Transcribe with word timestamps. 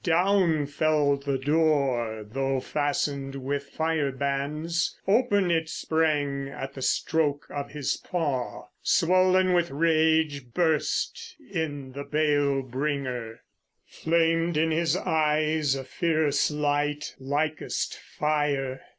Down 0.03 0.65
fell 0.65 1.15
the 1.15 1.37
door, 1.37 2.25
though 2.27 2.59
fastened 2.59 3.35
with 3.35 3.65
fire 3.69 4.11
bands; 4.11 4.97
Open 5.07 5.51
it 5.51 5.69
sprang 5.69 6.49
at 6.49 6.73
the 6.73 6.81
stroke 6.81 7.45
of 7.51 7.69
his 7.69 7.97
paw. 7.97 8.63
Swollen 8.81 9.53
with 9.53 9.69
rage 9.69 10.55
burst 10.55 11.35
in 11.53 11.91
the 11.91 12.03
bale 12.03 12.63
bringer; 12.63 13.41
Flamed 13.85 14.57
in 14.57 14.71
his 14.71 14.97
eyes 14.97 15.75
a 15.75 15.83
fierce 15.83 16.49
light, 16.49 17.13
likest 17.19 17.95
fire. 17.95 18.81